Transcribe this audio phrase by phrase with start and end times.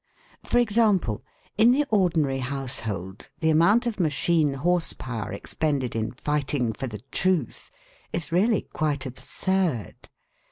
[0.43, 1.23] For example,
[1.59, 7.01] in the ordinary household the amount of machine horse power expended in fighting for the
[7.11, 7.69] truth
[8.11, 10.09] is really quite absurd.